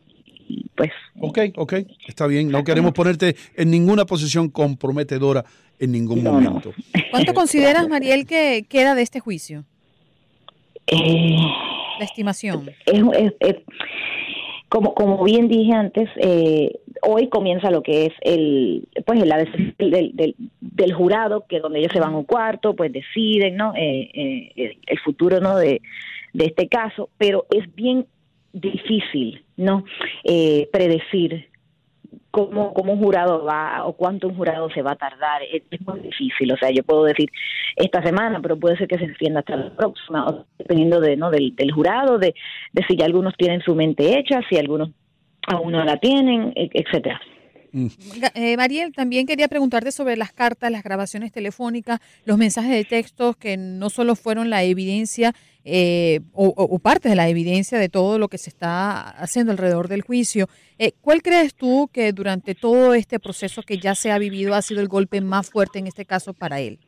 y, 0.53 0.65
pues 0.75 0.91
Ok, 1.19 1.39
ok, 1.55 1.73
está 2.07 2.27
bien. 2.27 2.49
No 2.49 2.63
queremos 2.63 2.91
ponerte 2.91 3.35
en 3.55 3.71
ninguna 3.71 4.05
posición 4.05 4.49
comprometedora 4.49 5.45
en 5.79 5.91
ningún 5.93 6.23
No, 6.23 6.33
no. 6.39 6.41
momento. 6.51 6.73
¿Cuánto 7.09 7.33
consideras, 7.33 7.87
Mariel, 7.89 8.27
que 8.27 8.67
queda 8.69 8.93
de 8.93 9.01
este 9.01 9.19
juicio? 9.19 9.65
eh, 10.85 11.37
La 11.97 12.05
estimación. 12.05 12.69
es, 12.85 13.01
es- 13.17 13.33
es- 13.39 13.55
como 14.69 14.93
como 14.93 15.23
bien 15.23 15.47
dije 15.47 15.73
antes, 15.73 16.09
eh, 16.17 16.79
hoy 17.01 17.27
comienza 17.27 17.71
lo 17.71 17.81
que 17.83 18.05
es 18.05 18.13
el 18.21 18.87
pues 19.05 19.19
decisión 19.37 19.75
del, 19.77 20.15
del, 20.15 20.35
del 20.61 20.93
jurado 20.93 21.45
que 21.49 21.59
donde 21.59 21.79
ellos 21.79 21.91
se 21.91 21.99
van 21.99 22.13
a 22.13 22.17
un 22.17 22.23
cuarto, 22.25 22.75
pues 22.75 22.91
deciden, 22.93 23.55
¿no? 23.57 23.73
Eh, 23.75 24.09
eh, 24.13 24.51
el- 24.55 24.77
el 24.85 24.99
futuro, 24.99 25.39
¿no? 25.39 25.57
De, 25.57 25.81
de 26.33 26.45
este 26.45 26.67
caso, 26.67 27.09
pero 27.17 27.45
es 27.49 27.73
bien 27.75 28.05
difícil, 28.53 29.43
¿no? 29.57 29.83
Eh, 30.23 30.69
predecir 30.71 31.48
cómo, 32.31 32.73
cómo 32.73 32.93
un 32.93 32.99
jurado 32.99 33.43
va 33.43 33.85
o 33.85 33.93
cuánto 33.93 34.27
un 34.27 34.35
jurado 34.35 34.69
se 34.71 34.81
va 34.81 34.91
a 34.91 34.95
tardar. 34.95 35.41
Es, 35.43 35.63
muy 35.85 35.99
difícil. 35.99 36.51
O 36.51 36.57
sea, 36.57 36.69
yo 36.71 36.83
puedo 36.83 37.03
decir 37.03 37.29
esta 37.75 38.01
semana, 38.03 38.39
pero 38.41 38.57
puede 38.57 38.77
ser 38.77 38.87
que 38.87 38.97
se 38.97 39.05
extienda 39.05 39.39
hasta 39.39 39.55
la 39.55 39.75
próxima, 39.75 40.45
dependiendo 40.57 40.99
de, 40.99 41.17
¿no? 41.17 41.31
del, 41.31 41.55
del 41.55 41.71
jurado, 41.71 42.17
de, 42.17 42.33
de 42.73 42.83
si 42.87 42.95
ya 42.95 43.05
algunos 43.05 43.35
tienen 43.35 43.61
su 43.61 43.75
mente 43.75 44.17
hecha, 44.17 44.41
si 44.49 44.57
algunos 44.57 44.89
aún 45.47 45.71
no 45.71 45.83
la 45.83 45.97
tienen, 45.97 46.53
e- 46.55 46.69
etcétera. 46.73 47.19
Eh, 48.33 48.57
Mariel, 48.57 48.91
también 48.93 49.27
quería 49.27 49.47
preguntarte 49.47 49.91
sobre 49.91 50.17
las 50.17 50.31
cartas, 50.33 50.71
las 50.71 50.83
grabaciones 50.83 51.31
telefónicas, 51.31 51.99
los 52.25 52.37
mensajes 52.37 52.71
de 52.71 52.83
textos 52.85 53.37
que 53.37 53.57
no 53.57 53.89
solo 53.89 54.15
fueron 54.15 54.49
la 54.49 54.63
evidencia 54.63 55.35
eh, 55.65 56.21
o, 56.33 56.47
o- 56.47 56.63
o 56.63 56.79
parte 56.79 57.09
de 57.09 57.15
la 57.15 57.29
evidencia 57.29 57.77
de 57.77 57.89
todo 57.89 58.17
lo 58.17 58.27
que 58.27 58.37
se 58.39 58.49
está 58.49 59.09
haciendo 59.09 59.51
alrededor 59.51 59.87
del 59.87 60.01
juicio. 60.01 60.47
Eh, 60.79 60.93
¿Cuál 61.01 61.21
crees 61.21 61.53
tú 61.53 61.89
que 61.93 62.11
durante 62.13 62.55
todo 62.55 62.93
este 62.93 63.19
proceso 63.19 63.61
que 63.61 63.77
ya 63.77 63.93
se 63.93 64.11
ha 64.11 64.17
vivido 64.17 64.55
ha 64.55 64.61
sido 64.61 64.81
el 64.81 64.87
golpe 64.87 65.21
más 65.21 65.49
fuerte 65.49 65.77
en 65.79 65.87
este 65.87 66.05
caso 66.05 66.33
para 66.33 66.59
él? 66.59 66.79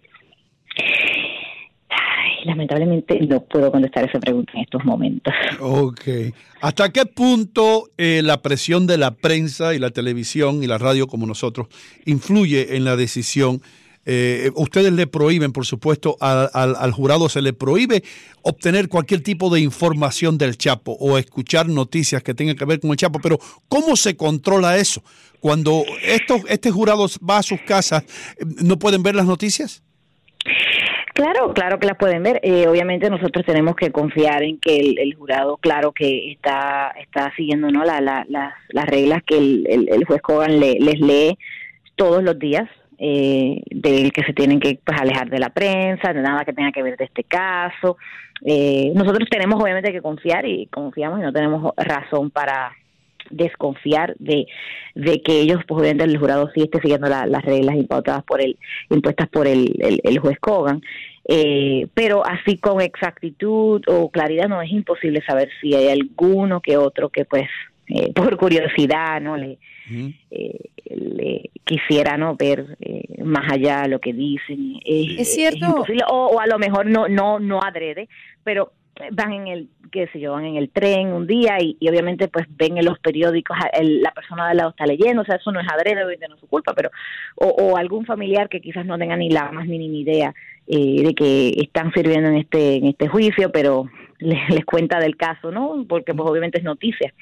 Lamentablemente 2.45 3.19
no 3.21 3.43
puedo 3.43 3.71
contestar 3.71 4.09
esa 4.09 4.19
pregunta 4.19 4.51
en 4.55 4.61
estos 4.61 4.83
momentos. 4.85 5.33
Ok. 5.59 6.01
¿Hasta 6.61 6.89
qué 6.91 7.05
punto 7.05 7.89
eh, 7.97 8.21
la 8.23 8.41
presión 8.41 8.87
de 8.87 8.97
la 8.97 9.11
prensa 9.15 9.73
y 9.73 9.79
la 9.79 9.89
televisión 9.91 10.63
y 10.63 10.67
la 10.67 10.77
radio 10.77 11.07
como 11.07 11.25
nosotros 11.25 11.67
influye 12.05 12.75
en 12.75 12.83
la 12.85 12.95
decisión? 12.95 13.61
Eh, 14.03 14.49
ustedes 14.55 14.91
le 14.93 15.05
prohíben, 15.05 15.51
por 15.51 15.63
supuesto, 15.67 16.17
al, 16.19 16.49
al- 16.53 16.75
al 16.75 16.91
jurado 16.91 17.29
se 17.29 17.39
le 17.43 17.53
prohíbe 17.53 18.03
obtener 18.41 18.89
cualquier 18.89 19.21
tipo 19.21 19.53
de 19.53 19.61
información 19.61 20.39
del 20.39 20.57
Chapo 20.57 20.93
o 20.99 21.19
escuchar 21.19 21.69
noticias 21.69 22.23
que 22.23 22.33
tengan 22.33 22.55
que 22.55 22.65
ver 22.65 22.79
con 22.79 22.89
el 22.89 22.97
Chapo, 22.97 23.19
pero 23.21 23.37
¿cómo 23.69 23.95
se 23.95 24.15
controla 24.17 24.77
eso? 24.77 25.03
Cuando 25.39 25.83
estos, 26.03 26.41
este 26.49 26.71
jurado 26.71 27.05
va 27.27 27.37
a 27.37 27.43
sus 27.43 27.61
casas, 27.61 28.03
eh, 28.39 28.45
¿no 28.63 28.79
pueden 28.79 29.03
ver 29.03 29.13
las 29.15 29.27
noticias? 29.27 29.83
Claro, 31.13 31.53
claro 31.53 31.77
que 31.79 31.87
las 31.87 31.97
pueden 31.97 32.23
ver. 32.23 32.39
Eh, 32.41 32.67
obviamente 32.67 33.09
nosotros 33.09 33.45
tenemos 33.45 33.75
que 33.75 33.91
confiar 33.91 34.43
en 34.43 34.59
que 34.59 34.77
el, 34.77 34.97
el 34.99 35.13
jurado, 35.15 35.57
claro 35.57 35.91
que 35.91 36.31
está 36.31 36.93
está 36.99 37.31
siguiendo 37.35 37.69
no 37.69 37.83
la, 37.83 37.99
la- 38.01 38.25
las- 38.29 38.53
las 38.69 38.85
reglas 38.85 39.21
que 39.23 39.37
el, 39.37 39.67
el- 39.69 39.89
el 39.89 40.05
juez 40.05 40.21
Cogan 40.21 40.59
le- 40.59 40.79
les 40.79 40.99
lee 40.99 41.37
todos 41.95 42.23
los 42.23 42.37
días. 42.39 42.67
eh, 43.03 43.63
del 43.71 44.11
que 44.13 44.21
se 44.21 44.31
tienen 44.31 44.59
que 44.59 44.77
pues, 44.85 44.95
alejar 45.01 45.27
de 45.27 45.39
la 45.39 45.49
prensa, 45.49 46.13
de 46.13 46.21
nada 46.21 46.45
que 46.45 46.53
tenga 46.53 46.71
que 46.71 46.83
ver 46.83 46.97
de 46.97 47.05
este 47.05 47.23
caso. 47.23 47.97
Eh, 48.45 48.91
nosotros 48.93 49.27
tenemos 49.27 49.59
obviamente 49.59 49.91
que 49.91 50.03
confiar 50.03 50.45
y 50.45 50.67
confiamos 50.67 51.19
y 51.19 51.23
no 51.23 51.33
tenemos 51.33 51.73
razón 51.77 52.29
para 52.29 52.71
desconfiar 53.31 54.15
de, 54.19 54.45
de 54.95 55.21
que 55.21 55.41
ellos, 55.41 55.59
pues 55.67 55.81
obviamente 55.81 56.05
el 56.05 56.17
jurado 56.17 56.49
sí 56.53 56.61
esté 56.61 56.79
siguiendo 56.81 57.07
la- 57.07 57.25
las 57.25 57.43
reglas 57.43 57.75
impuestas 57.75 58.23
por 58.23 58.41
el, 58.41 58.57
impuestas 58.89 59.27
por 59.29 59.47
el, 59.47 59.75
el, 59.79 59.99
el 60.03 60.19
juez 60.19 60.37
Kogan. 60.39 60.81
Eh, 61.27 61.87
pero 61.93 62.25
así 62.25 62.57
con 62.57 62.81
exactitud 62.81 63.81
o 63.87 64.09
claridad 64.09 64.47
no 64.49 64.61
es 64.61 64.71
imposible 64.71 65.21
saber 65.25 65.49
si 65.61 65.73
hay 65.75 65.89
alguno 65.89 66.61
que 66.61 66.77
otro 66.77 67.09
que 67.09 67.25
pues 67.25 67.47
eh, 67.87 68.11
por 68.15 68.35
curiosidad 68.37 69.21
no 69.21 69.37
le, 69.37 69.57
eh, 70.31 70.59
le 70.89 71.49
quisiera 71.63 72.17
no 72.17 72.35
ver 72.35 72.75
eh, 72.81 73.23
más 73.23 73.51
allá 73.51 73.83
de 73.83 73.89
lo 73.89 73.99
que 73.99 74.13
dicen 74.13 74.77
Eh, 74.83 75.15
Es 75.19 75.33
cierto. 75.35 75.65
imposible. 75.65 76.03
o, 76.09 76.27
o 76.27 76.39
a 76.39 76.47
lo 76.47 76.57
mejor 76.57 76.85
no 76.87 77.07
no 77.07 77.39
no 77.39 77.61
adrede 77.61 78.09
pero 78.43 78.71
van 79.11 79.33
en 79.33 79.47
el 79.47 79.69
qué 79.91 80.07
sé 80.07 80.19
yo 80.19 80.33
van 80.33 80.45
en 80.45 80.55
el 80.55 80.69
tren 80.69 81.07
un 81.07 81.27
día 81.27 81.57
y, 81.59 81.75
y 81.79 81.89
obviamente 81.89 82.27
pues 82.27 82.45
ven 82.49 82.77
en 82.77 82.85
los 82.85 82.99
periódicos 82.99 83.57
la 83.81 84.11
persona 84.11 84.45
de 84.45 84.51
al 84.51 84.57
lado 84.57 84.69
está 84.69 84.85
leyendo 84.85 85.21
o 85.21 85.25
sea 85.25 85.35
eso 85.35 85.51
no 85.51 85.59
es 85.59 85.67
adrede 85.71 86.03
obviamente 86.03 86.27
no 86.27 86.35
es 86.35 86.41
su 86.41 86.47
culpa 86.47 86.73
pero 86.73 86.91
o, 87.35 87.47
o 87.47 87.77
algún 87.77 88.05
familiar 88.05 88.47
que 88.47 88.61
quizás 88.61 88.85
no 88.85 88.97
tenga 88.97 89.17
ni 89.17 89.29
la 89.29 89.51
más 89.51 89.65
mínima 89.67 89.97
idea 89.97 90.33
eh, 90.67 91.03
de 91.03 91.13
que 91.13 91.49
están 91.57 91.91
sirviendo 91.93 92.29
en 92.29 92.37
este 92.37 92.75
en 92.75 92.85
este 92.85 93.07
juicio 93.07 93.51
pero 93.51 93.89
les, 94.19 94.49
les 94.49 94.65
cuenta 94.65 94.99
del 94.99 95.17
caso 95.17 95.51
no 95.51 95.85
porque 95.87 96.13
pues 96.13 96.29
obviamente 96.29 96.59
es 96.59 96.63
noticia. 96.63 97.13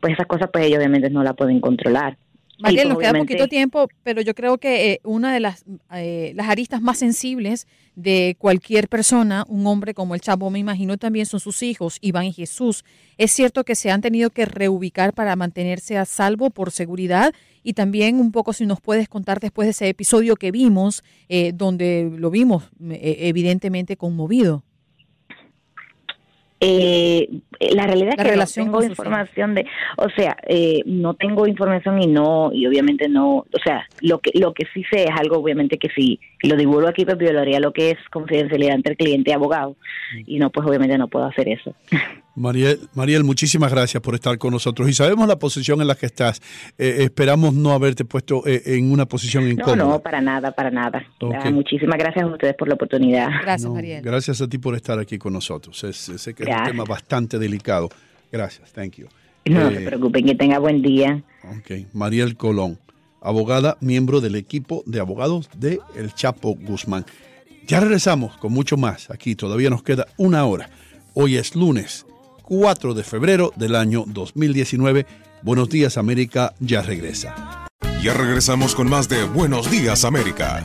Pues 0.00 0.14
esas 0.14 0.26
cosas 0.26 0.48
pues 0.52 0.64
ellos 0.64 0.78
obviamente 0.78 1.10
no 1.10 1.22
la 1.22 1.34
pueden 1.34 1.60
controlar 1.60 2.16
Mariel, 2.60 2.88
nos 2.88 2.94
pues, 2.96 3.02
queda 3.04 3.10
obviamente- 3.12 3.34
poquito 3.34 3.48
tiempo, 3.48 3.88
pero 4.02 4.20
yo 4.22 4.34
creo 4.34 4.58
que 4.58 4.92
eh, 4.92 5.00
una 5.04 5.32
de 5.32 5.40
las, 5.40 5.64
eh, 5.94 6.32
las 6.34 6.48
aristas 6.48 6.80
más 6.82 6.98
sensibles 6.98 7.66
de 7.96 8.36
cualquier 8.38 8.88
persona, 8.88 9.44
un 9.48 9.66
hombre 9.66 9.94
como 9.94 10.14
el 10.14 10.20
Chavo, 10.20 10.50
me 10.50 10.58
imagino 10.58 10.96
también 10.96 11.26
son 11.26 11.40
sus 11.40 11.62
hijos, 11.62 11.98
Iván 12.00 12.26
y 12.26 12.32
Jesús. 12.32 12.84
Es 13.18 13.32
cierto 13.32 13.64
que 13.64 13.74
se 13.74 13.90
han 13.90 14.00
tenido 14.00 14.30
que 14.30 14.44
reubicar 14.46 15.12
para 15.12 15.36
mantenerse 15.36 15.98
a 15.98 16.04
salvo 16.04 16.50
por 16.50 16.70
seguridad 16.70 17.34
y 17.62 17.74
también 17.74 18.18
un 18.18 18.32
poco 18.32 18.52
si 18.52 18.64
nos 18.64 18.80
puedes 18.80 19.08
contar 19.08 19.40
después 19.40 19.66
de 19.66 19.70
ese 19.70 19.88
episodio 19.88 20.36
que 20.36 20.50
vimos, 20.50 21.02
eh, 21.28 21.52
donde 21.54 22.10
lo 22.16 22.30
vimos 22.30 22.70
eh, 22.90 23.16
evidentemente 23.20 23.96
conmovido. 23.96 24.62
Eh, 26.60 27.40
la 27.60 27.86
realidad 27.86 28.14
La 28.16 28.22
es 28.24 28.30
que 28.30 28.36
no 28.36 28.46
tengo 28.46 28.82
información 28.82 29.54
de, 29.54 29.66
o 29.98 30.08
sea, 30.16 30.36
eh, 30.48 30.80
no 30.86 31.14
tengo 31.14 31.46
información 31.46 32.02
y 32.02 32.06
no, 32.06 32.50
y 32.52 32.66
obviamente 32.66 33.08
no, 33.08 33.36
o 33.38 33.46
sea, 33.62 33.86
lo 34.00 34.18
que 34.20 34.30
lo 34.38 34.54
que 34.54 34.64
sí 34.72 34.82
sé 34.90 35.04
es 35.04 35.10
algo 35.18 35.36
obviamente 35.38 35.76
que 35.78 35.88
si 35.90 36.18
lo 36.42 36.56
divulgo 36.56 36.88
aquí 36.88 37.04
pues 37.04 37.18
violaría 37.18 37.60
lo 37.60 37.72
que 37.72 37.90
es 37.90 37.98
confidencialidad 38.10 38.74
entre 38.76 38.96
cliente 38.96 39.30
y 39.30 39.34
abogado 39.34 39.76
y 40.26 40.38
no, 40.38 40.50
pues 40.50 40.66
obviamente 40.66 40.96
no 40.98 41.08
puedo 41.08 41.26
hacer 41.26 41.48
eso. 41.48 41.74
Mariel, 42.36 42.78
Mariel, 42.94 43.24
muchísimas 43.24 43.70
gracias 43.72 44.00
por 44.02 44.14
estar 44.14 44.38
con 44.38 44.52
nosotros 44.52 44.88
y 44.88 44.94
sabemos 44.94 45.26
la 45.28 45.36
posición 45.38 45.80
en 45.82 45.88
la 45.88 45.94
que 45.96 46.06
estás. 46.06 46.40
Eh, 46.78 46.98
esperamos 47.00 47.52
no 47.52 47.72
haberte 47.72 48.04
puesto 48.04 48.46
eh, 48.46 48.62
en 48.66 48.90
una 48.92 49.04
posición 49.04 49.44
No, 49.44 49.50
incómoda. 49.50 49.76
no, 49.76 50.00
para 50.00 50.20
nada, 50.22 50.52
para 50.52 50.70
nada. 50.70 51.04
Ah, 51.20 51.50
muchísimas 51.50 51.98
gracias 51.98 52.24
a 52.24 52.28
ustedes 52.28 52.54
por 52.54 52.68
la 52.68 52.74
oportunidad. 52.74 53.28
Gracias, 53.42 53.64
No, 53.68 53.74
Mariel. 53.74 54.00
Gracias 54.02 54.40
a 54.40 54.48
ti 54.48 54.56
por 54.58 54.74
estar 54.76 54.98
aquí 54.98 55.18
con 55.18 55.32
nosotros. 55.34 55.82
Es- 55.84 55.96
sé 55.96 56.32
que 56.32 56.44
es 56.44 56.48
un 56.48 56.64
tema 56.64 56.84
bastante 56.84 57.36
delicado. 57.38 57.49
Gracias, 58.32 58.72
thank 58.72 58.92
you. 58.96 59.06
No 59.46 59.68
Eh, 59.68 59.74
se 59.74 59.80
preocupen, 59.86 60.24
que 60.26 60.34
tenga 60.34 60.58
buen 60.58 60.82
día. 60.82 61.22
Ok, 61.58 61.86
Mariel 61.92 62.36
Colón, 62.36 62.78
abogada, 63.20 63.76
miembro 63.80 64.20
del 64.20 64.36
equipo 64.36 64.82
de 64.86 65.00
abogados 65.00 65.48
de 65.56 65.80
El 65.96 66.14
Chapo 66.14 66.54
Guzmán. 66.54 67.04
Ya 67.66 67.80
regresamos 67.80 68.36
con 68.36 68.52
mucho 68.52 68.76
más. 68.76 69.10
Aquí 69.10 69.34
todavía 69.34 69.70
nos 69.70 69.82
queda 69.82 70.06
una 70.16 70.44
hora. 70.44 70.70
Hoy 71.14 71.36
es 71.36 71.54
lunes 71.56 72.06
4 72.42 72.94
de 72.94 73.02
febrero 73.04 73.52
del 73.56 73.74
año 73.76 74.04
2019. 74.06 75.06
Buenos 75.42 75.68
días 75.68 75.96
América 75.96 76.54
ya 76.60 76.82
regresa. 76.82 77.66
Ya 78.02 78.14
regresamos 78.14 78.74
con 78.74 78.88
más 78.88 79.08
de 79.08 79.24
Buenos 79.24 79.70
Días 79.70 80.04
América. 80.04 80.64